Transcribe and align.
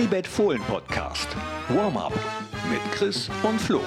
Unibet 0.00 0.26
Fohlen 0.26 0.62
Podcast. 0.62 1.28
Warm-up 1.68 2.14
mit 2.70 2.80
Chris 2.92 3.28
und 3.42 3.60
Flo. 3.60 3.82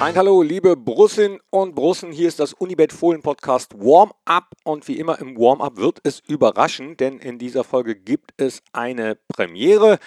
Ein 0.00 0.14
Hallo, 0.14 0.40
liebe 0.42 0.76
Brussen 0.76 1.40
und 1.50 1.74
Brussen. 1.74 2.12
Hier 2.12 2.28
ist 2.28 2.38
das 2.38 2.52
Unibet 2.52 2.92
Fohlen 2.92 3.22
Podcast 3.22 3.74
Warm-up. 3.74 4.54
Und 4.62 4.86
wie 4.86 5.00
immer 5.00 5.18
im 5.18 5.36
Warm-up 5.36 5.78
wird 5.78 5.98
es 6.04 6.20
überraschen, 6.20 6.96
denn 6.96 7.18
in 7.18 7.40
dieser 7.40 7.64
Folge 7.64 7.96
gibt 7.96 8.34
es 8.36 8.62
eine 8.72 9.16
Premiere. 9.26 9.98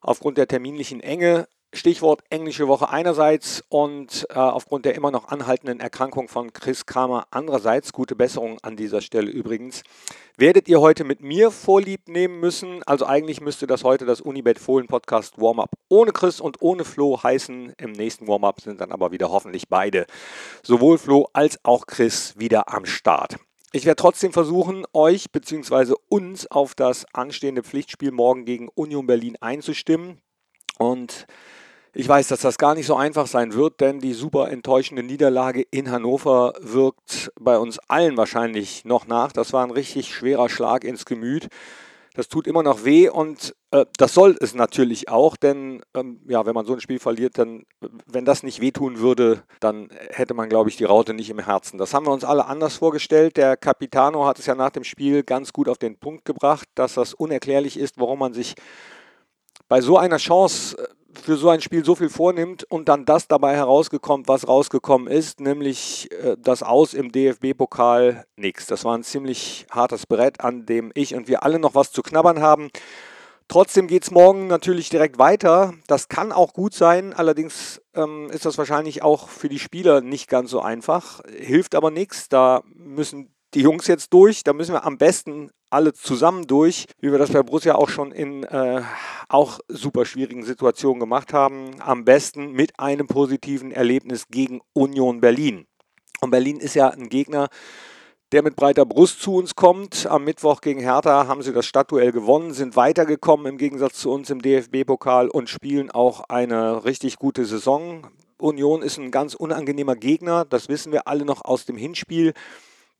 Aufgrund 0.00 0.38
der 0.38 0.48
terminlichen 0.48 1.00
Enge 1.00 1.48
Stichwort 1.72 2.22
englische 2.30 2.66
Woche 2.66 2.88
einerseits 2.88 3.62
und 3.68 4.26
äh, 4.30 4.34
aufgrund 4.34 4.84
der 4.84 4.96
immer 4.96 5.12
noch 5.12 5.28
anhaltenden 5.28 5.78
Erkrankung 5.78 6.26
von 6.26 6.52
Chris 6.52 6.84
Kramer 6.84 7.28
andererseits, 7.30 7.92
gute 7.92 8.16
Besserung 8.16 8.58
an 8.62 8.74
dieser 8.76 9.00
Stelle 9.00 9.30
übrigens, 9.30 9.84
werdet 10.36 10.66
ihr 10.66 10.80
heute 10.80 11.04
mit 11.04 11.22
mir 11.22 11.52
Vorlieb 11.52 12.08
nehmen 12.08 12.40
müssen. 12.40 12.82
Also 12.86 13.06
eigentlich 13.06 13.40
müsste 13.40 13.68
das 13.68 13.84
heute 13.84 14.04
das 14.04 14.20
Unibet 14.20 14.58
Fohlen 14.58 14.88
Podcast 14.88 15.40
Warm-up 15.40 15.70
ohne 15.88 16.10
Chris 16.10 16.40
und 16.40 16.60
ohne 16.60 16.84
Flo 16.84 17.22
heißen. 17.22 17.74
Im 17.78 17.92
nächsten 17.92 18.26
Warm-up 18.26 18.60
sind 18.60 18.80
dann 18.80 18.90
aber 18.90 19.12
wieder 19.12 19.30
hoffentlich 19.30 19.68
beide, 19.68 20.06
sowohl 20.64 20.98
Flo 20.98 21.28
als 21.32 21.64
auch 21.64 21.86
Chris, 21.86 22.34
wieder 22.36 22.72
am 22.72 22.84
Start. 22.84 23.36
Ich 23.72 23.84
werde 23.84 24.02
trotzdem 24.02 24.32
versuchen, 24.32 24.84
euch 24.92 25.30
bzw. 25.30 25.94
uns 26.08 26.50
auf 26.50 26.74
das 26.74 27.06
anstehende 27.12 27.62
Pflichtspiel 27.62 28.10
morgen 28.10 28.44
gegen 28.44 28.68
Union 28.68 29.06
Berlin 29.06 29.36
einzustimmen. 29.40 30.20
Und 30.80 31.26
ich 31.92 32.08
weiß, 32.08 32.28
dass 32.28 32.40
das 32.40 32.56
gar 32.56 32.74
nicht 32.74 32.86
so 32.86 32.96
einfach 32.96 33.26
sein 33.26 33.52
wird, 33.52 33.80
denn 33.82 33.98
die 33.98 34.14
super 34.14 34.50
enttäuschende 34.50 35.02
Niederlage 35.02 35.62
in 35.70 35.90
Hannover 35.90 36.54
wirkt 36.60 37.30
bei 37.38 37.58
uns 37.58 37.78
allen 37.80 38.16
wahrscheinlich 38.16 38.86
noch 38.86 39.06
nach. 39.06 39.32
Das 39.32 39.52
war 39.52 39.62
ein 39.62 39.72
richtig 39.72 40.14
schwerer 40.14 40.48
Schlag 40.48 40.84
ins 40.84 41.04
Gemüt. 41.04 41.48
Das 42.14 42.28
tut 42.28 42.46
immer 42.46 42.62
noch 42.62 42.84
weh 42.84 43.10
und 43.10 43.54
äh, 43.72 43.84
das 43.98 44.14
soll 44.14 44.36
es 44.40 44.54
natürlich 44.54 45.10
auch, 45.10 45.36
denn 45.36 45.82
ähm, 45.94 46.20
ja, 46.26 46.44
wenn 46.46 46.54
man 46.54 46.64
so 46.64 46.72
ein 46.72 46.80
Spiel 46.80 46.98
verliert, 46.98 47.38
dann, 47.38 47.64
wenn 48.06 48.24
das 48.24 48.42
nicht 48.42 48.60
wehtun 48.60 48.98
würde, 48.98 49.42
dann 49.60 49.90
hätte 50.08 50.34
man, 50.34 50.48
glaube 50.48 50.70
ich, 50.70 50.76
die 50.76 50.84
Raute 50.84 51.12
nicht 51.12 51.30
im 51.30 51.38
Herzen. 51.38 51.78
Das 51.78 51.92
haben 51.92 52.06
wir 52.06 52.12
uns 52.12 52.24
alle 52.24 52.46
anders 52.46 52.76
vorgestellt. 52.76 53.36
Der 53.36 53.56
Capitano 53.56 54.26
hat 54.26 54.38
es 54.38 54.46
ja 54.46 54.54
nach 54.54 54.70
dem 54.70 54.84
Spiel 54.84 55.22
ganz 55.24 55.52
gut 55.52 55.68
auf 55.68 55.78
den 55.78 55.98
Punkt 55.98 56.24
gebracht, 56.24 56.68
dass 56.74 56.94
das 56.94 57.14
unerklärlich 57.14 57.78
ist, 57.78 58.00
warum 58.00 58.18
man 58.18 58.32
sich 58.32 58.54
bei 59.70 59.80
so 59.80 59.96
einer 59.96 60.18
Chance 60.18 60.76
äh, 60.76 60.88
für 61.22 61.36
so 61.36 61.48
ein 61.48 61.60
Spiel 61.60 61.84
so 61.84 61.94
viel 61.94 62.08
vornimmt 62.08 62.64
und 62.64 62.88
dann 62.88 63.04
das 63.04 63.28
dabei 63.28 63.54
herausgekommen, 63.54 64.26
was 64.26 64.48
rausgekommen 64.48 65.06
ist, 65.06 65.40
nämlich 65.40 66.10
äh, 66.12 66.36
das 66.38 66.62
Aus 66.62 66.92
im 66.92 67.12
DFB-Pokal 67.12 68.26
nichts. 68.36 68.66
Das 68.66 68.84
war 68.84 68.98
ein 68.98 69.04
ziemlich 69.04 69.66
hartes 69.70 70.06
Brett, 70.06 70.40
an 70.40 70.66
dem 70.66 70.90
ich 70.94 71.14
und 71.14 71.28
wir 71.28 71.44
alle 71.44 71.58
noch 71.58 71.74
was 71.74 71.92
zu 71.92 72.02
knabbern 72.02 72.42
haben. 72.42 72.68
Trotzdem 73.46 73.86
geht 73.86 74.02
es 74.02 74.10
morgen 74.10 74.48
natürlich 74.48 74.88
direkt 74.90 75.18
weiter. 75.18 75.74
Das 75.86 76.08
kann 76.08 76.32
auch 76.32 76.52
gut 76.52 76.74
sein, 76.74 77.12
allerdings 77.12 77.80
ähm, 77.94 78.28
ist 78.30 78.46
das 78.46 78.58
wahrscheinlich 78.58 79.02
auch 79.02 79.28
für 79.28 79.48
die 79.48 79.58
Spieler 79.60 80.00
nicht 80.00 80.28
ganz 80.28 80.50
so 80.50 80.60
einfach. 80.60 81.20
Hilft 81.28 81.76
aber 81.76 81.92
nichts. 81.92 82.28
Da 82.28 82.62
müssen 82.74 83.32
die 83.54 83.62
Jungs 83.62 83.86
jetzt 83.86 84.12
durch. 84.12 84.44
Da 84.44 84.52
müssen 84.52 84.72
wir 84.72 84.84
am 84.84 84.98
besten 84.98 85.50
alle 85.70 85.92
zusammen 85.92 86.46
durch, 86.46 86.86
wie 87.00 87.12
wir 87.12 87.18
das 87.18 87.30
bei 87.30 87.42
Borussia 87.42 87.74
auch 87.74 87.88
schon 87.88 88.12
in 88.12 88.44
äh, 88.44 88.82
auch 89.28 89.60
super 89.68 90.04
schwierigen 90.04 90.44
Situationen 90.44 91.00
gemacht 91.00 91.32
haben. 91.32 91.80
Am 91.80 92.04
besten 92.04 92.52
mit 92.52 92.78
einem 92.78 93.06
positiven 93.06 93.70
Erlebnis 93.70 94.26
gegen 94.28 94.60
Union 94.72 95.20
Berlin. 95.20 95.66
Und 96.20 96.30
Berlin 96.30 96.58
ist 96.58 96.74
ja 96.74 96.88
ein 96.88 97.08
Gegner, 97.08 97.48
der 98.32 98.42
mit 98.42 98.56
breiter 98.56 98.84
Brust 98.84 99.20
zu 99.20 99.34
uns 99.34 99.54
kommt. 99.54 100.06
Am 100.06 100.24
Mittwoch 100.24 100.60
gegen 100.60 100.80
Hertha 100.80 101.26
haben 101.26 101.42
sie 101.42 101.52
das 101.52 101.66
Stadtduell 101.66 102.12
gewonnen, 102.12 102.52
sind 102.52 102.76
weitergekommen 102.76 103.46
im 103.46 103.58
Gegensatz 103.58 104.00
zu 104.00 104.10
uns 104.10 104.30
im 104.30 104.42
DFB-Pokal 104.42 105.28
und 105.28 105.48
spielen 105.48 105.90
auch 105.90 106.24
eine 106.28 106.84
richtig 106.84 107.16
gute 107.16 107.44
Saison. 107.44 108.06
Union 108.38 108.82
ist 108.82 108.98
ein 108.98 109.10
ganz 109.10 109.34
unangenehmer 109.34 109.96
Gegner, 109.96 110.44
das 110.44 110.68
wissen 110.68 110.92
wir 110.92 111.08
alle 111.08 111.24
noch 111.24 111.44
aus 111.44 111.64
dem 111.64 111.76
Hinspiel. 111.76 112.32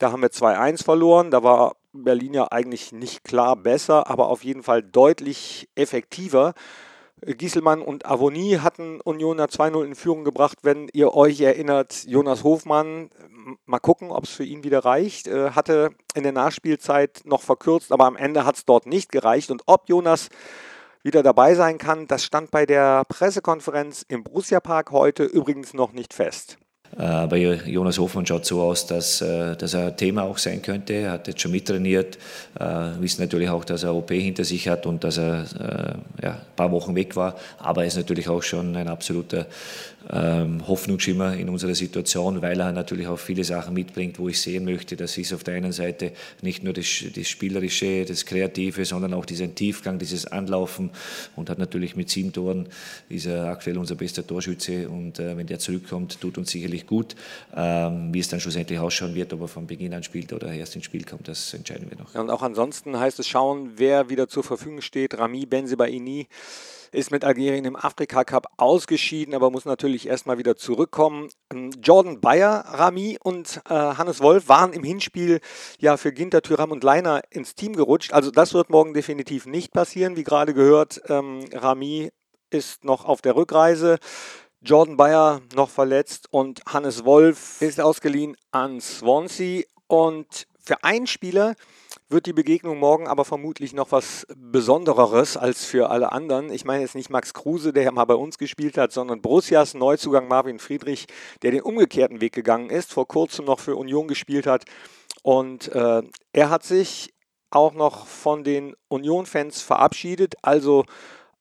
Da 0.00 0.12
haben 0.12 0.22
wir 0.22 0.30
2-1 0.30 0.82
verloren. 0.82 1.30
Da 1.30 1.42
war 1.42 1.76
Berlin 1.92 2.32
ja 2.32 2.50
eigentlich 2.50 2.90
nicht 2.90 3.22
klar 3.22 3.54
besser, 3.54 4.08
aber 4.08 4.28
auf 4.28 4.42
jeden 4.42 4.62
Fall 4.62 4.82
deutlich 4.82 5.68
effektiver. 5.74 6.54
Gieselmann 7.22 7.82
und 7.82 8.06
Avonie 8.06 8.60
hatten 8.60 9.02
Unioner 9.02 9.48
2-0 9.48 9.84
in 9.84 9.94
Führung 9.94 10.24
gebracht. 10.24 10.60
Wenn 10.62 10.88
ihr 10.94 11.12
euch 11.12 11.38
erinnert, 11.42 12.04
Jonas 12.06 12.44
Hofmann, 12.44 13.10
mal 13.66 13.78
gucken, 13.78 14.10
ob 14.10 14.24
es 14.24 14.30
für 14.30 14.44
ihn 14.44 14.64
wieder 14.64 14.86
reicht, 14.86 15.26
äh, 15.26 15.50
hatte 15.50 15.90
in 16.14 16.22
der 16.22 16.32
Nachspielzeit 16.32 17.20
noch 17.24 17.42
verkürzt, 17.42 17.92
aber 17.92 18.06
am 18.06 18.16
Ende 18.16 18.46
hat 18.46 18.56
es 18.56 18.64
dort 18.64 18.86
nicht 18.86 19.12
gereicht. 19.12 19.50
Und 19.50 19.64
ob 19.66 19.86
Jonas 19.90 20.30
wieder 21.02 21.22
dabei 21.22 21.54
sein 21.54 21.76
kann, 21.76 22.06
das 22.06 22.24
stand 22.24 22.50
bei 22.50 22.64
der 22.64 23.04
Pressekonferenz 23.06 24.06
im 24.08 24.24
Borussia 24.24 24.60
Park 24.60 24.92
heute 24.92 25.24
übrigens 25.24 25.74
noch 25.74 25.92
nicht 25.92 26.14
fest. 26.14 26.56
Äh, 26.98 27.26
bei 27.28 27.38
Jonas 27.66 27.98
Hofmann 27.98 28.26
schaut 28.26 28.44
so 28.44 28.62
aus, 28.62 28.86
dass, 28.86 29.20
äh, 29.20 29.56
dass 29.56 29.74
er 29.74 29.94
Thema 29.94 30.24
auch 30.24 30.38
sein 30.38 30.60
könnte. 30.60 30.94
Er 30.94 31.12
hat 31.12 31.28
jetzt 31.28 31.40
schon 31.40 31.52
mittrainiert, 31.52 32.18
äh, 32.58 32.64
wissen 32.98 33.22
natürlich 33.22 33.48
auch, 33.48 33.64
dass 33.64 33.84
er 33.84 33.94
OP 33.94 34.10
hinter 34.10 34.44
sich 34.44 34.68
hat 34.68 34.86
und 34.86 35.04
dass 35.04 35.16
er 35.18 35.44
ja, 36.22 36.30
ein 36.30 36.40
paar 36.56 36.72
Wochen 36.72 36.94
weg 36.94 37.14
war. 37.16 37.36
Aber 37.58 37.82
er 37.82 37.88
ist 37.88 37.96
natürlich 37.96 38.28
auch 38.28 38.42
schon 38.42 38.76
ein 38.76 38.88
absoluter 38.88 39.46
Hoffnungsschimmer 40.12 41.36
in 41.36 41.48
unserer 41.48 41.74
Situation, 41.74 42.42
weil 42.42 42.58
er 42.58 42.72
natürlich 42.72 43.06
auch 43.06 43.18
viele 43.18 43.44
Sachen 43.44 43.74
mitbringt, 43.74 44.18
wo 44.18 44.28
ich 44.28 44.40
sehen 44.40 44.64
möchte, 44.64 44.96
das 44.96 45.16
ist 45.16 45.32
auf 45.32 45.44
der 45.44 45.54
einen 45.54 45.72
Seite 45.72 46.12
nicht 46.42 46.64
nur 46.64 46.72
das, 46.72 47.04
das 47.14 47.28
Spielerische, 47.28 48.04
das 48.04 48.26
Kreative, 48.26 48.84
sondern 48.84 49.14
auch 49.14 49.24
diesen 49.24 49.54
Tiefgang, 49.54 49.98
dieses 49.98 50.26
Anlaufen 50.26 50.90
und 51.36 51.48
hat 51.48 51.58
natürlich 51.58 51.94
mit 51.94 52.10
sieben 52.10 52.32
Toren, 52.32 52.68
ist 53.08 53.26
er 53.26 53.46
aktuell 53.46 53.78
unser 53.78 53.94
bester 53.94 54.26
Torschütze 54.26 54.88
und 54.88 55.18
äh, 55.20 55.36
wenn 55.36 55.46
der 55.46 55.58
zurückkommt, 55.58 56.20
tut 56.20 56.38
uns 56.38 56.50
sicherlich 56.50 56.86
gut. 56.86 57.14
Ähm, 57.54 58.12
wie 58.12 58.18
es 58.18 58.28
dann 58.28 58.40
schlussendlich 58.40 58.78
ausschauen 58.78 59.14
wird, 59.14 59.32
ob 59.32 59.42
er 59.42 59.48
von 59.48 59.66
Beginn 59.66 59.94
an 59.94 60.02
spielt 60.02 60.32
oder 60.32 60.52
erst 60.52 60.74
ins 60.74 60.86
Spiel 60.86 61.04
kommt, 61.04 61.28
das 61.28 61.54
entscheiden 61.54 61.88
wir 61.88 61.98
noch. 61.98 62.14
Ja, 62.14 62.20
und 62.20 62.30
auch 62.30 62.42
ansonsten 62.42 62.98
heißt 62.98 63.18
es 63.20 63.28
schauen, 63.28 63.72
wer 63.76 64.08
wieder 64.08 64.28
zur 64.28 64.42
Verfügung 64.42 64.80
steht. 64.80 65.16
Rami 65.16 65.46
Benzebaini 65.46 66.26
ist 66.92 67.10
mit 67.10 67.24
Algerien 67.24 67.64
im 67.64 67.76
Afrika 67.76 68.24
Cup 68.24 68.46
ausgeschieden, 68.56 69.34
aber 69.34 69.50
muss 69.50 69.64
natürlich 69.64 70.06
erstmal 70.08 70.38
wieder 70.38 70.56
zurückkommen. 70.56 71.28
Ähm, 71.52 71.70
Jordan 71.82 72.20
Bayer, 72.20 72.64
Rami 72.66 73.18
und 73.22 73.60
äh, 73.68 73.74
Hannes 73.74 74.20
Wolf 74.20 74.48
waren 74.48 74.72
im 74.72 74.82
Hinspiel 74.82 75.40
ja 75.78 75.96
für 75.96 76.12
Ginter, 76.12 76.42
Thüram 76.42 76.70
und 76.70 76.84
Leiner 76.84 77.22
ins 77.30 77.54
Team 77.54 77.74
gerutscht. 77.74 78.12
Also 78.12 78.30
das 78.30 78.54
wird 78.54 78.70
morgen 78.70 78.94
definitiv 78.94 79.46
nicht 79.46 79.72
passieren. 79.72 80.16
Wie 80.16 80.24
gerade 80.24 80.54
gehört, 80.54 81.00
ähm, 81.08 81.44
Rami 81.52 82.10
ist 82.50 82.84
noch 82.84 83.04
auf 83.04 83.22
der 83.22 83.36
Rückreise. 83.36 83.98
Jordan 84.62 84.96
Bayer 84.96 85.40
noch 85.54 85.70
verletzt 85.70 86.28
und 86.30 86.60
Hannes 86.66 87.04
Wolf 87.04 87.62
ist 87.62 87.80
ausgeliehen 87.80 88.36
an 88.50 88.80
Swansea. 88.80 89.62
Und 89.86 90.46
für 90.70 90.84
einen 90.84 91.08
Spieler 91.08 91.56
wird 92.08 92.26
die 92.26 92.32
Begegnung 92.32 92.78
morgen 92.78 93.08
aber 93.08 93.24
vermutlich 93.24 93.72
noch 93.72 93.90
was 93.90 94.24
Besondereres 94.36 95.36
als 95.36 95.64
für 95.64 95.90
alle 95.90 96.12
anderen. 96.12 96.52
Ich 96.52 96.64
meine 96.64 96.82
jetzt 96.82 96.94
nicht 96.94 97.10
Max 97.10 97.34
Kruse, 97.34 97.72
der 97.72 97.82
ja 97.82 97.90
mal 97.90 98.04
bei 98.04 98.14
uns 98.14 98.38
gespielt 98.38 98.78
hat, 98.78 98.92
sondern 98.92 99.20
Borussias 99.20 99.74
Neuzugang 99.74 100.28
Marvin 100.28 100.60
Friedrich, 100.60 101.06
der 101.42 101.50
den 101.50 101.62
umgekehrten 101.62 102.20
Weg 102.20 102.34
gegangen 102.34 102.70
ist, 102.70 102.92
vor 102.92 103.08
kurzem 103.08 103.46
noch 103.46 103.58
für 103.58 103.74
Union 103.74 104.06
gespielt 104.06 104.46
hat. 104.46 104.62
Und 105.24 105.74
äh, 105.74 106.02
er 106.32 106.50
hat 106.50 106.62
sich 106.62 107.12
auch 107.50 107.74
noch 107.74 108.06
von 108.06 108.44
den 108.44 108.76
Union-Fans 108.86 109.62
verabschiedet, 109.62 110.36
also 110.40 110.84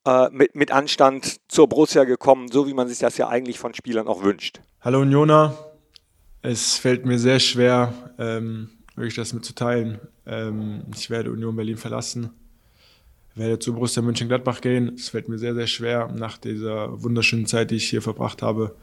äh, 0.08 0.30
mit, 0.32 0.56
mit 0.56 0.72
Anstand 0.72 1.38
zur 1.50 1.70
Borussia 1.70 2.04
gekommen, 2.04 2.48
so 2.52 2.66
wie 2.66 2.74
man 2.74 2.88
sich 2.88 2.98
das 2.98 3.16
ja 3.18 3.28
eigentlich 3.28 3.60
von 3.60 3.76
Spielern 3.76 4.08
auch 4.08 4.24
wünscht. 4.24 4.60
Hallo 4.82 5.02
Unioner, 5.02 5.56
es 6.42 6.78
fällt 6.78 7.06
mir 7.06 7.20
sehr 7.20 7.40
schwer, 7.40 7.94
ähm, 8.18 8.72
wirklich 9.00 9.16
das 9.16 9.34
mitzuteilen. 9.34 10.00
Ähm, 10.26 10.82
ich 10.96 11.10
werde 11.10 11.32
Union 11.32 11.56
Berlin 11.56 11.78
verlassen, 11.78 12.30
werde 13.36 13.60
zu 13.60 13.74
Borussia 13.74 14.02
Mönchengladbach 14.04 14.62
gehen. 14.62 14.94
Es 14.96 15.10
fällt 15.10 15.30
mir 15.30 15.40
sehr, 15.40 15.56
sehr 15.56 15.68
schwer 15.68 16.12
nach 16.16 16.38
dieser 16.38 17.02
wunderschönen 17.02 17.46
Zeit, 17.46 17.72
die 17.72 17.76
ich 17.76 17.90
hier 17.90 18.02
verbracht 18.02 18.42
habe. 18.42 18.76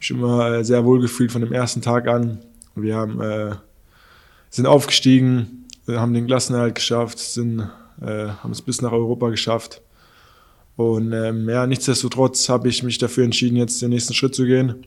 Ich 0.00 0.10
habe 0.10 0.20
mich 0.20 0.28
immer 0.28 0.50
äh, 0.50 0.64
sehr 0.64 0.84
wohl 0.84 1.00
gefühlt 1.00 1.32
von 1.32 1.42
dem 1.42 1.52
ersten 1.52 1.80
Tag 1.80 2.08
an. 2.08 2.38
Wir 2.74 2.96
haben, 2.96 3.20
äh, 3.20 3.54
sind 4.50 4.66
aufgestiegen, 4.66 5.66
wir 5.86 6.00
haben 6.00 6.14
den 6.14 6.26
Klassenerhalt 6.26 6.74
geschafft, 6.74 7.18
sind, 7.18 7.68
äh, 8.00 8.28
haben 8.28 8.50
es 8.50 8.62
bis 8.62 8.82
nach 8.82 8.92
Europa 8.92 9.30
geschafft. 9.30 9.82
Und 10.76 11.12
ähm, 11.12 11.48
ja, 11.48 11.66
nichtsdestotrotz 11.66 12.48
habe 12.48 12.68
ich 12.68 12.82
mich 12.82 12.98
dafür 12.98 13.24
entschieden, 13.24 13.56
jetzt 13.56 13.82
den 13.82 13.90
nächsten 13.90 14.14
Schritt 14.14 14.34
zu 14.34 14.44
gehen. 14.44 14.86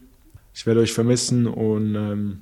Ich 0.53 0.65
werde 0.65 0.79
euch 0.79 0.93
vermissen 0.93 1.47
und 1.47 1.95
ähm, 1.95 2.39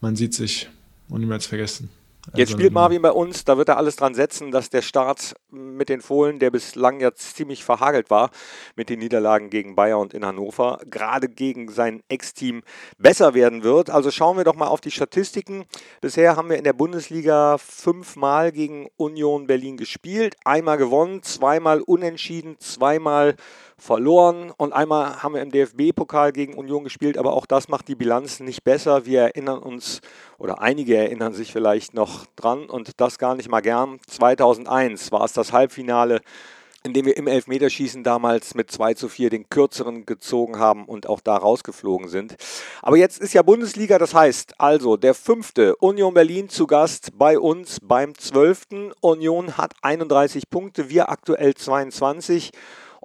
man 0.00 0.16
sieht 0.16 0.34
sich 0.34 0.68
und 1.08 1.20
niemals 1.20 1.46
vergessen. 1.46 1.90
Jetzt 2.32 2.52
spielt 2.52 2.72
Marvin 2.72 3.02
bei 3.02 3.12
uns, 3.12 3.44
da 3.44 3.58
wird 3.58 3.68
er 3.68 3.76
alles 3.76 3.96
dran 3.96 4.14
setzen, 4.14 4.50
dass 4.50 4.70
der 4.70 4.80
Start 4.80 5.34
mit 5.50 5.88
den 5.88 6.00
Fohlen, 6.00 6.38
der 6.38 6.50
bislang 6.50 7.00
jetzt 7.00 7.36
ziemlich 7.36 7.64
verhagelt 7.64 8.08
war, 8.08 8.30
mit 8.76 8.88
den 8.88 9.00
Niederlagen 9.00 9.50
gegen 9.50 9.76
Bayer 9.76 9.98
und 9.98 10.14
in 10.14 10.24
Hannover, 10.24 10.78
gerade 10.88 11.28
gegen 11.28 11.70
sein 11.70 12.02
Ex-Team 12.08 12.62
besser 12.96 13.34
werden 13.34 13.62
wird. 13.62 13.90
Also 13.90 14.10
schauen 14.10 14.38
wir 14.38 14.44
doch 14.44 14.56
mal 14.56 14.68
auf 14.68 14.80
die 14.80 14.90
Statistiken. 14.90 15.66
Bisher 16.00 16.36
haben 16.36 16.48
wir 16.48 16.56
in 16.56 16.64
der 16.64 16.72
Bundesliga 16.72 17.58
fünfmal 17.58 18.52
gegen 18.52 18.88
Union 18.96 19.46
Berlin 19.46 19.76
gespielt, 19.76 20.34
einmal 20.44 20.78
gewonnen, 20.78 21.22
zweimal 21.22 21.82
unentschieden, 21.82 22.56
zweimal 22.58 23.36
verloren 23.76 24.52
und 24.56 24.72
einmal 24.72 25.22
haben 25.22 25.34
wir 25.34 25.42
im 25.42 25.50
DFB-Pokal 25.50 26.32
gegen 26.32 26.54
Union 26.54 26.84
gespielt, 26.84 27.18
aber 27.18 27.32
auch 27.32 27.46
das 27.46 27.68
macht 27.68 27.88
die 27.88 27.94
Bilanz 27.94 28.40
nicht 28.40 28.64
besser. 28.64 29.06
Wir 29.06 29.22
erinnern 29.22 29.58
uns 29.58 30.00
oder 30.38 30.60
einige 30.60 30.96
erinnern 30.96 31.32
sich 31.32 31.52
vielleicht 31.52 31.94
noch 31.94 32.26
dran 32.36 32.66
und 32.66 33.00
das 33.00 33.18
gar 33.18 33.34
nicht 33.34 33.48
mal 33.48 33.60
gern. 33.60 33.98
2001 34.06 35.12
war 35.12 35.24
es 35.24 35.32
das 35.32 35.52
Halbfinale 35.52 36.20
in 36.86 36.92
dem 36.92 37.06
wir 37.06 37.16
im 37.16 37.26
Elfmeterschießen 37.26 38.04
damals 38.04 38.54
mit 38.54 38.70
2 38.70 38.92
zu 38.92 39.08
4 39.08 39.30
den 39.30 39.48
kürzeren 39.48 40.04
gezogen 40.04 40.58
haben 40.58 40.84
und 40.84 41.08
auch 41.08 41.20
da 41.20 41.34
rausgeflogen 41.34 42.08
sind. 42.08 42.36
Aber 42.82 42.98
jetzt 42.98 43.20
ist 43.20 43.32
ja 43.32 43.40
Bundesliga, 43.40 43.98
das 43.98 44.12
heißt 44.12 44.60
also 44.60 44.98
der 44.98 45.14
fünfte 45.14 45.76
Union 45.76 46.12
Berlin 46.12 46.50
zu 46.50 46.66
Gast 46.66 47.12
bei 47.16 47.38
uns 47.38 47.78
beim 47.80 48.14
zwölften. 48.18 48.92
Union 49.00 49.56
hat 49.56 49.72
31 49.80 50.50
Punkte, 50.50 50.90
wir 50.90 51.08
aktuell 51.08 51.54
22. 51.54 52.50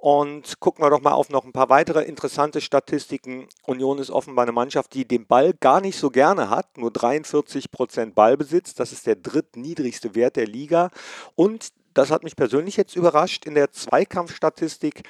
Und 0.02 0.60
gucken 0.60 0.82
wir 0.82 0.88
doch 0.88 1.02
mal 1.02 1.12
auf 1.12 1.28
noch 1.28 1.44
ein 1.44 1.52
paar 1.52 1.68
weitere 1.68 2.02
interessante 2.04 2.62
Statistiken. 2.62 3.48
Union 3.66 3.98
ist 3.98 4.10
offenbar 4.10 4.44
eine 4.44 4.52
Mannschaft, 4.52 4.94
die 4.94 5.06
den 5.06 5.26
Ball 5.26 5.52
gar 5.52 5.82
nicht 5.82 5.98
so 5.98 6.08
gerne 6.08 6.48
hat. 6.48 6.78
Nur 6.78 6.90
43 6.90 7.70
Prozent 7.70 8.14
Ballbesitz. 8.14 8.72
Das 8.72 8.92
ist 8.92 9.06
der 9.06 9.16
drittniedrigste 9.16 10.14
Wert 10.14 10.36
der 10.36 10.46
Liga. 10.46 10.88
Und 11.34 11.74
das 11.92 12.10
hat 12.10 12.24
mich 12.24 12.34
persönlich 12.34 12.78
jetzt 12.78 12.96
überrascht 12.96 13.44
in 13.44 13.54
der 13.54 13.72
Zweikampfstatistik 13.72 15.02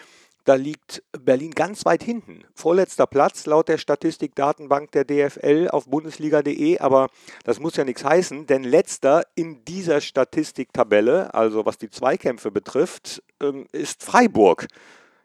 da 0.50 0.56
liegt 0.56 1.04
Berlin 1.12 1.52
ganz 1.52 1.84
weit 1.84 2.02
hinten. 2.02 2.42
Vorletzter 2.54 3.06
Platz 3.06 3.46
laut 3.46 3.68
der 3.68 3.78
Statistikdatenbank 3.78 4.90
der 4.90 5.04
DFL 5.04 5.68
auf 5.70 5.86
bundesliga.de, 5.86 6.80
aber 6.80 7.06
das 7.44 7.60
muss 7.60 7.76
ja 7.76 7.84
nichts 7.84 8.02
heißen, 8.02 8.48
denn 8.48 8.64
letzter 8.64 9.22
in 9.36 9.64
dieser 9.64 10.00
Statistiktabelle, 10.00 11.32
also 11.34 11.66
was 11.66 11.78
die 11.78 11.88
Zweikämpfe 11.88 12.50
betrifft, 12.50 13.22
ähm, 13.40 13.68
ist 13.70 14.02
Freiburg. 14.02 14.66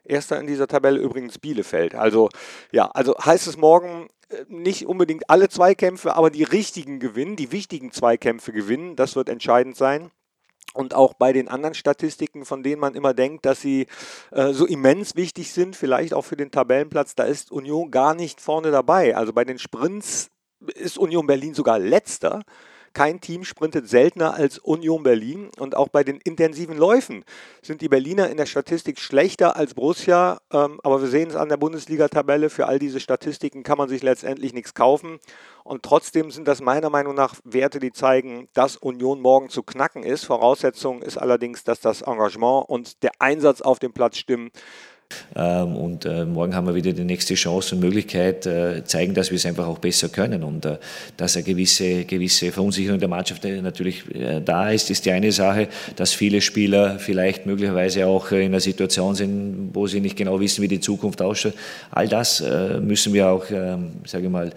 Erster 0.04 0.38
in 0.38 0.46
dieser 0.46 0.68
Tabelle 0.68 1.00
übrigens 1.00 1.40
Bielefeld. 1.40 1.96
Also 1.96 2.28
ja, 2.70 2.86
also 2.92 3.16
heißt 3.18 3.48
es 3.48 3.56
morgen 3.56 4.08
äh, 4.28 4.44
nicht 4.46 4.86
unbedingt 4.86 5.28
alle 5.28 5.48
Zweikämpfe, 5.48 6.14
aber 6.14 6.30
die 6.30 6.44
richtigen 6.44 7.00
gewinnen, 7.00 7.34
die 7.34 7.50
wichtigen 7.50 7.90
Zweikämpfe 7.90 8.52
gewinnen. 8.52 8.94
Das 8.94 9.16
wird 9.16 9.28
entscheidend 9.28 9.76
sein. 9.76 10.12
Und 10.76 10.94
auch 10.94 11.14
bei 11.14 11.32
den 11.32 11.48
anderen 11.48 11.74
Statistiken, 11.74 12.44
von 12.44 12.62
denen 12.62 12.80
man 12.80 12.94
immer 12.94 13.14
denkt, 13.14 13.46
dass 13.46 13.60
sie 13.62 13.86
äh, 14.30 14.52
so 14.52 14.66
immens 14.66 15.16
wichtig 15.16 15.52
sind, 15.52 15.74
vielleicht 15.74 16.12
auch 16.12 16.22
für 16.22 16.36
den 16.36 16.50
Tabellenplatz, 16.50 17.14
da 17.14 17.24
ist 17.24 17.50
Union 17.50 17.90
gar 17.90 18.14
nicht 18.14 18.40
vorne 18.40 18.70
dabei. 18.70 19.16
Also 19.16 19.32
bei 19.32 19.44
den 19.44 19.58
Sprints 19.58 20.30
ist 20.74 20.98
Union 20.98 21.26
Berlin 21.26 21.54
sogar 21.54 21.78
letzter. 21.78 22.42
Kein 22.96 23.20
Team 23.20 23.44
sprintet 23.44 23.90
seltener 23.90 24.32
als 24.32 24.56
Union 24.56 25.02
Berlin 25.02 25.50
und 25.58 25.76
auch 25.76 25.88
bei 25.88 26.02
den 26.02 26.16
intensiven 26.16 26.78
Läufen 26.78 27.26
sind 27.60 27.82
die 27.82 27.90
Berliner 27.90 28.30
in 28.30 28.38
der 28.38 28.46
Statistik 28.46 28.98
schlechter 28.98 29.54
als 29.54 29.74
Borussia. 29.74 30.40
Ähm, 30.50 30.80
aber 30.82 31.02
wir 31.02 31.08
sehen 31.08 31.28
es 31.28 31.36
an 31.36 31.50
der 31.50 31.58
Bundesliga-Tabelle. 31.58 32.48
Für 32.48 32.68
all 32.68 32.78
diese 32.78 32.98
Statistiken 32.98 33.64
kann 33.64 33.76
man 33.76 33.90
sich 33.90 34.02
letztendlich 34.02 34.54
nichts 34.54 34.72
kaufen. 34.72 35.18
Und 35.62 35.82
trotzdem 35.82 36.30
sind 36.30 36.48
das 36.48 36.62
meiner 36.62 36.88
Meinung 36.88 37.14
nach 37.14 37.34
Werte, 37.44 37.80
die 37.80 37.92
zeigen, 37.92 38.48
dass 38.54 38.78
Union 38.78 39.20
morgen 39.20 39.50
zu 39.50 39.62
knacken 39.62 40.02
ist. 40.02 40.24
Voraussetzung 40.24 41.02
ist 41.02 41.18
allerdings, 41.18 41.64
dass 41.64 41.80
das 41.80 42.00
Engagement 42.00 42.66
und 42.66 43.02
der 43.02 43.12
Einsatz 43.18 43.60
auf 43.60 43.78
dem 43.78 43.92
Platz 43.92 44.16
stimmen. 44.16 44.50
Ähm, 45.34 45.76
und 45.76 46.04
äh, 46.04 46.24
morgen 46.24 46.54
haben 46.54 46.66
wir 46.66 46.74
wieder 46.74 46.92
die 46.92 47.04
nächste 47.04 47.34
Chance 47.34 47.74
und 47.74 47.80
Möglichkeit, 47.80 48.46
äh, 48.46 48.84
zeigen, 48.84 49.14
dass 49.14 49.30
wir 49.30 49.36
es 49.36 49.46
einfach 49.46 49.66
auch 49.66 49.78
besser 49.78 50.08
können. 50.08 50.42
Und 50.42 50.64
äh, 50.64 50.78
dass 51.16 51.36
eine 51.36 51.44
gewisse, 51.44 52.04
gewisse 52.04 52.52
Verunsicherung 52.52 52.98
der 52.98 53.08
Mannschaft 53.08 53.44
natürlich 53.44 54.04
da 54.44 54.70
ist, 54.70 54.90
ist 54.90 55.04
die 55.04 55.10
eine 55.10 55.32
Sache. 55.32 55.68
Dass 55.96 56.12
viele 56.12 56.40
Spieler 56.40 56.98
vielleicht 56.98 57.46
möglicherweise 57.46 58.06
auch 58.06 58.30
in 58.32 58.46
einer 58.46 58.60
Situation 58.60 59.14
sind, 59.14 59.70
wo 59.72 59.86
sie 59.86 60.00
nicht 60.00 60.16
genau 60.16 60.40
wissen, 60.40 60.62
wie 60.62 60.68
die 60.68 60.80
Zukunft 60.80 61.20
ausschaut. 61.22 61.54
All 61.90 62.08
das 62.08 62.42
müssen 62.80 63.12
wir 63.12 63.28
auch, 63.28 63.44
ähm, 63.50 63.92
sage 64.04 64.24
ich 64.24 64.30
mal, 64.30 64.52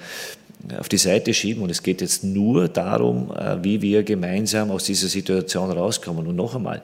auf 0.78 0.90
die 0.90 0.98
Seite 0.98 1.34
schieben. 1.34 1.64
Und 1.64 1.70
es 1.70 1.84
geht 1.84 2.02
jetzt 2.02 2.24
nur 2.24 2.68
darum, 2.68 3.32
wie 3.62 3.82
wir 3.82 4.04
gemeinsam 4.04 4.72
aus 4.72 4.84
dieser 4.84 5.08
Situation 5.08 5.72
rauskommen. 5.72 6.28
Und 6.28 6.36
noch 6.36 6.56
einmal, 6.56 6.82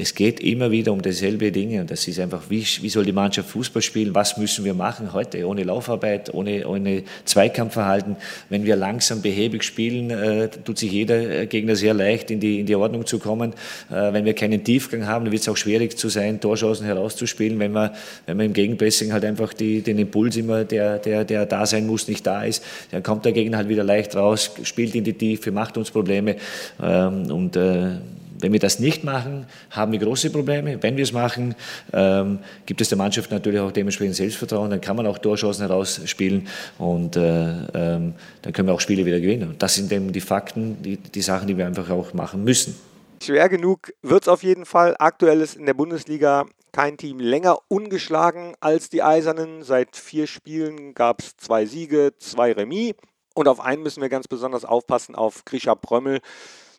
es 0.00 0.14
geht 0.14 0.38
immer 0.38 0.70
wieder 0.70 0.92
um 0.92 1.02
dieselbe 1.02 1.50
Dinge 1.50 1.80
und 1.80 1.90
das 1.90 2.06
ist 2.06 2.20
einfach, 2.20 2.42
wie, 2.48 2.64
wie 2.82 2.88
soll 2.88 3.04
die 3.04 3.12
Mannschaft 3.12 3.50
Fußball 3.50 3.82
spielen, 3.82 4.14
was 4.14 4.36
müssen 4.36 4.64
wir 4.64 4.74
machen 4.74 5.12
heute, 5.12 5.44
ohne 5.44 5.64
Laufarbeit, 5.64 6.32
ohne, 6.32 6.68
ohne 6.68 7.02
Zweikampfverhalten. 7.24 8.16
Wenn 8.48 8.64
wir 8.64 8.76
langsam 8.76 9.22
behäbig 9.22 9.64
spielen, 9.64 10.10
äh, 10.10 10.48
tut 10.48 10.78
sich 10.78 10.92
jeder 10.92 11.46
Gegner 11.46 11.74
sehr 11.74 11.94
leicht, 11.94 12.30
in 12.30 12.38
die, 12.38 12.60
in 12.60 12.66
die 12.66 12.76
Ordnung 12.76 13.06
zu 13.06 13.18
kommen. 13.18 13.54
Äh, 13.90 14.12
wenn 14.12 14.24
wir 14.24 14.34
keinen 14.34 14.62
Tiefgang 14.62 15.06
haben, 15.06 15.24
dann 15.24 15.32
wird 15.32 15.42
es 15.42 15.48
auch 15.48 15.56
schwierig 15.56 15.98
zu 15.98 16.08
sein, 16.08 16.40
Torchancen 16.40 16.86
herauszuspielen, 16.86 17.58
wenn 17.58 17.72
wir, 17.72 17.92
wenn 18.26 18.38
wir 18.38 18.46
im 18.46 18.52
Gegenpressing 18.52 19.12
halt 19.12 19.24
einfach 19.24 19.52
die, 19.52 19.82
den 19.82 19.98
Impuls 19.98 20.36
immer, 20.36 20.64
der, 20.64 20.98
der, 20.98 21.24
der 21.24 21.44
da 21.46 21.66
sein 21.66 21.88
muss, 21.88 22.06
nicht 22.06 22.24
da 22.24 22.44
ist, 22.44 22.62
dann 22.92 23.02
kommt 23.02 23.17
der 23.24 23.32
Gegner 23.32 23.58
halt 23.58 23.68
wieder 23.68 23.84
leicht 23.84 24.16
raus, 24.16 24.50
spielt 24.62 24.94
in 24.94 25.04
die 25.04 25.14
Tiefe, 25.14 25.50
macht 25.50 25.76
uns 25.76 25.90
Probleme 25.90 26.36
ähm, 26.82 27.30
und 27.30 27.56
äh, 27.56 27.96
wenn 28.40 28.52
wir 28.52 28.60
das 28.60 28.78
nicht 28.78 29.04
machen, 29.04 29.46
haben 29.70 29.92
wir 29.92 29.98
große 29.98 30.30
Probleme. 30.30 30.82
Wenn 30.82 30.96
wir 30.96 31.02
es 31.02 31.12
machen, 31.12 31.54
ähm, 31.92 32.38
gibt 32.66 32.80
es 32.80 32.88
der 32.88 32.98
Mannschaft 32.98 33.30
natürlich 33.30 33.60
auch 33.60 33.72
dementsprechend 33.72 34.16
Selbstvertrauen. 34.16 34.70
Dann 34.70 34.80
kann 34.80 34.96
man 34.96 35.06
auch 35.06 35.18
Torchancen 35.18 35.66
herausspielen 35.66 36.46
und 36.78 37.16
äh, 37.16 37.48
ähm, 37.74 38.14
dann 38.42 38.52
können 38.52 38.68
wir 38.68 38.74
auch 38.74 38.80
Spiele 38.80 39.04
wieder 39.04 39.20
gewinnen. 39.20 39.50
Und 39.50 39.62
das 39.62 39.74
sind 39.74 39.90
eben 39.92 40.12
die 40.12 40.20
Fakten, 40.20 40.82
die, 40.82 40.96
die 40.96 41.22
Sachen, 41.22 41.48
die 41.48 41.56
wir 41.56 41.66
einfach 41.66 41.90
auch 41.90 42.14
machen 42.14 42.44
müssen. 42.44 42.76
Schwer 43.22 43.48
genug 43.48 43.92
wird 44.02 44.22
es 44.22 44.28
auf 44.28 44.44
jeden 44.44 44.64
Fall. 44.64 44.94
Aktuell 44.98 45.40
ist 45.40 45.56
in 45.56 45.66
der 45.66 45.74
Bundesliga 45.74 46.46
kein 46.72 46.96
Team 46.96 47.20
länger 47.20 47.58
ungeschlagen 47.68 48.54
als 48.60 48.88
die 48.90 49.02
Eisernen. 49.02 49.62
Seit 49.62 49.96
vier 49.96 50.26
Spielen 50.26 50.94
gab 50.94 51.20
es 51.20 51.36
zwei 51.36 51.66
Siege, 51.66 52.14
zwei 52.18 52.52
Remis. 52.52 52.94
Und 53.34 53.48
auf 53.48 53.60
einen 53.60 53.82
müssen 53.82 54.02
wir 54.02 54.08
ganz 54.08 54.28
besonders 54.28 54.64
aufpassen, 54.64 55.14
auf 55.14 55.44
Grisha 55.44 55.74
Prömmel. 55.74 56.20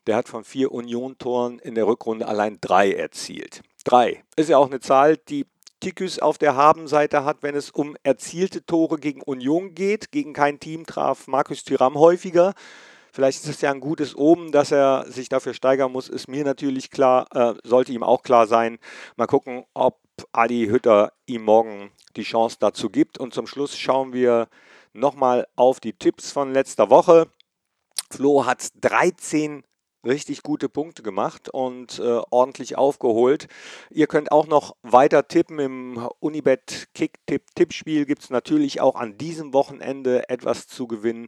Der 0.08 0.16
hat 0.16 0.28
von 0.28 0.44
vier 0.44 0.72
Union-Toren 0.72 1.60
in 1.60 1.76
der 1.76 1.88
Rückrunde 1.88 2.28
allein 2.28 2.58
drei 2.62 2.92
erzielt. 2.92 3.62
Drei. 3.84 4.24
Ist 4.36 4.50
ja 4.50 4.58
auch 4.58 4.68
eine 4.68 4.80
Zahl, 4.80 5.18
die 5.18 5.46
Tikus 5.80 6.20
auf 6.20 6.38
der 6.38 6.56
Habenseite 6.56 7.24
hat, 7.24 7.42
wenn 7.42 7.56
es 7.56 7.70
um 7.70 7.96
erzielte 8.04 8.66
Tore 8.66 8.98
gegen 8.98 9.22
Union 9.22 9.76
geht. 9.76 10.12
Gegen 10.12 10.34
kein 10.34 10.60
Team 10.60 10.86
traf 10.86 11.28
Markus 11.28 11.64
Thüram 11.64 11.96
häufiger. 11.96 12.54
Vielleicht 13.12 13.44
ist 13.44 13.50
es 13.50 13.62
ja 13.62 13.72
ein 13.72 13.80
gutes 13.80 14.16
Oben, 14.16 14.52
dass 14.52 14.72
er 14.72 15.06
sich 15.08 15.30
dafür 15.30 15.54
steigern 15.54 15.92
muss, 15.92 16.10
ist 16.10 16.28
mir 16.28 16.44
natürlich 16.44 16.92
klar, 16.92 17.28
äh, 17.34 17.54
sollte 17.64 17.92
ihm 17.92 18.04
auch 18.04 18.24
klar 18.24 18.48
sein. 18.48 18.80
Mal 19.16 19.28
gucken, 19.28 19.66
ob 19.74 20.00
Adi 20.32 20.68
Hütter 20.68 21.14
ihm 21.26 21.44
morgen 21.44 21.92
die 22.16 22.24
Chance 22.24 22.58
dazu 22.60 22.90
gibt. 22.90 23.18
Und 23.18 23.34
zum 23.34 23.48
Schluss 23.48 23.78
schauen 23.78 24.14
wir 24.14 24.48
nochmal 24.94 25.48
auf 25.56 25.80
die 25.80 25.94
Tipps 25.94 26.32
von 26.32 26.54
letzter 26.54 26.90
Woche. 26.90 27.28
Flo 28.12 28.46
hat 28.46 28.70
13 28.82 29.64
richtig 30.06 30.44
gute 30.44 30.70
Punkte 30.70 31.04
gemacht 31.04 31.50
und 31.50 32.00
äh, 32.00 32.22
ordentlich 32.30 32.78
aufgeholt. 32.78 33.48
Ihr 33.90 34.08
könnt 34.08 34.32
auch 34.32 34.48
noch 34.48 34.76
weiter 34.82 35.28
tippen. 35.28 35.60
Im 35.60 36.10
Unibet 36.20 36.88
Kick-Tipp-Tippspiel 36.94 38.06
gibt 38.06 38.24
es 38.24 38.30
natürlich 38.30 38.82
auch 38.82 38.96
an 38.96 39.18
diesem 39.18 39.54
Wochenende 39.54 40.30
etwas 40.30 40.68
zu 40.68 40.88
gewinnen, 40.88 41.28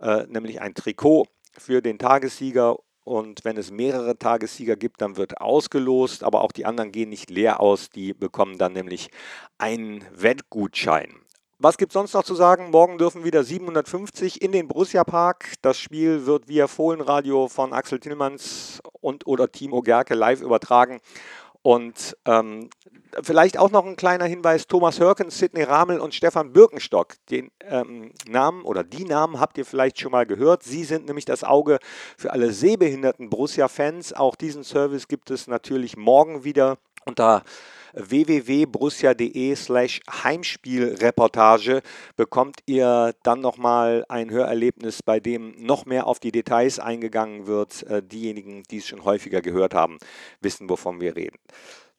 äh, 0.00 0.26
nämlich 0.28 0.60
ein 0.60 0.74
Trikot 0.74 1.26
für 1.56 1.82
den 1.82 1.98
Tagessieger. 1.98 2.76
Und 3.04 3.44
wenn 3.44 3.56
es 3.56 3.70
mehrere 3.70 4.18
Tagessieger 4.18 4.76
gibt, 4.76 5.00
dann 5.00 5.16
wird 5.16 5.40
ausgelost, 5.40 6.22
aber 6.22 6.42
auch 6.42 6.52
die 6.52 6.66
anderen 6.66 6.92
gehen 6.92 7.08
nicht 7.08 7.30
leer 7.30 7.60
aus. 7.60 7.88
Die 7.88 8.12
bekommen 8.12 8.58
dann 8.58 8.74
nämlich 8.74 9.10
einen 9.56 10.04
Wettgutschein. 10.12 11.14
Was 11.60 11.76
gibt 11.76 11.90
es 11.90 11.94
sonst 11.94 12.14
noch 12.14 12.22
zu 12.22 12.36
sagen? 12.36 12.70
Morgen 12.70 12.98
dürfen 12.98 13.24
wieder 13.24 13.42
750 13.42 14.42
in 14.42 14.52
den 14.52 14.68
Borussia 14.68 15.02
Park. 15.02 15.54
Das 15.60 15.76
Spiel 15.76 16.24
wird 16.24 16.46
via 16.46 16.68
Fohlenradio 16.68 17.48
von 17.48 17.72
Axel 17.72 17.98
Tillmanns 17.98 18.80
und 19.00 19.26
oder 19.26 19.50
Timo 19.50 19.82
Gerke 19.82 20.14
live 20.14 20.40
übertragen. 20.40 21.00
Und 21.62 22.16
ähm, 22.24 22.70
vielleicht 23.22 23.58
auch 23.58 23.70
noch 23.70 23.84
ein 23.84 23.96
kleiner 23.96 24.24
Hinweis: 24.24 24.66
Thomas 24.66 25.00
Hörkens, 25.00 25.38
Sidney 25.38 25.62
Ramel 25.62 25.98
und 25.98 26.14
Stefan 26.14 26.52
Birkenstock. 26.52 27.14
Den 27.30 27.50
ähm, 27.60 28.12
Namen 28.28 28.62
oder 28.62 28.84
die 28.84 29.04
Namen 29.04 29.40
habt 29.40 29.58
ihr 29.58 29.64
vielleicht 29.64 30.00
schon 30.00 30.12
mal 30.12 30.24
gehört. 30.24 30.62
Sie 30.62 30.84
sind 30.84 31.06
nämlich 31.06 31.24
das 31.24 31.44
Auge 31.44 31.78
für 32.16 32.32
alle 32.32 32.52
sehbehinderten 32.52 33.28
Borussia-Fans. 33.28 34.12
Auch 34.12 34.36
diesen 34.36 34.62
Service 34.64 35.08
gibt 35.08 35.30
es 35.30 35.46
natürlich 35.46 35.96
morgen 35.96 36.44
wieder 36.44 36.78
Unter 37.08 37.42
www.borussia.de 37.94 39.54
slash 39.56 40.00
Heimspielreportage 40.22 41.80
bekommt 42.16 42.60
ihr 42.66 43.14
dann 43.22 43.40
nochmal 43.40 44.04
ein 44.10 44.30
Hörerlebnis, 44.30 45.02
bei 45.02 45.18
dem 45.18 45.54
noch 45.58 45.86
mehr 45.86 46.06
auf 46.06 46.20
die 46.20 46.32
Details 46.32 46.78
eingegangen 46.78 47.46
wird. 47.46 47.82
Äh, 47.84 48.02
diejenigen, 48.02 48.62
die 48.70 48.76
es 48.76 48.86
schon 48.86 49.04
häufiger 49.04 49.40
gehört 49.40 49.74
haben, 49.74 49.98
wissen, 50.42 50.68
wovon 50.68 51.00
wir 51.00 51.16
reden. 51.16 51.38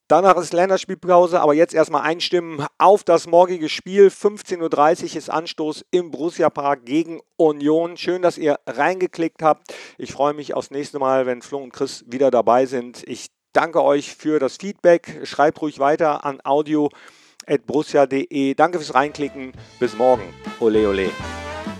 Danach 0.08 0.38
ist 0.38 0.54
Länderspielpause, 0.54 1.40
aber 1.40 1.54
jetzt 1.54 1.76
erstmal 1.76 2.02
einstimmen 2.02 2.66
auf 2.80 3.04
das 3.04 3.28
morgige 3.28 3.70
Spiel. 3.70 4.08
15.30 4.08 5.12
Uhr 5.12 5.16
ist 5.18 5.30
Anstoß 5.30 5.86
im 5.92 6.10
Borussia 6.10 6.50
Park 6.50 6.86
gegen 6.86 7.20
Union. 7.36 7.96
Schön, 7.96 8.24
dass 8.24 8.40
ihr 8.40 8.60
reingeklickt 8.66 9.44
habt. 9.44 9.72
Ich 10.00 10.12
freue 10.12 10.34
mich 10.34 10.56
aufs 10.56 10.72
nächste 10.72 10.98
Mal, 10.98 11.28
wenn 11.28 11.44
Flo 11.44 11.60
und 11.60 11.74
Chris 11.74 12.06
wieder 12.08 12.32
dabei 12.32 12.66
sind. 12.66 13.04
Ich 13.08 13.28
danke 13.54 13.82
euch 13.84 14.16
für 14.16 14.40
das 14.40 14.58
Feedback. 14.58 15.22
Schreibt 15.24 15.62
ruhig 15.62 15.80
weiter 15.80 16.26
an 16.26 16.40
audio.brussia.de. 16.44 18.56
Danke 18.56 18.80
fürs 18.80 18.94
Reinklicken. 18.94 19.54
Bis 19.80 19.96
morgen. 19.96 20.34
Ole, 20.60 20.88
ole. 20.88 21.10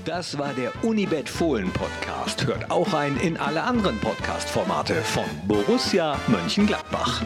Das 0.06 0.38
war 0.38 0.54
der 0.54 0.72
Unibet 0.84 1.28
Fohlen 1.30 1.72
Podcast. 1.72 2.46
Hört 2.48 2.72
auch 2.72 2.94
rein 2.94 3.18
in 3.18 3.36
alle 3.38 3.64
anderen 3.64 4.00
Podcast-Formate 4.00 4.96
von 4.96 5.26
Borussia 5.48 6.18
Mönchengladbach. 6.28 7.22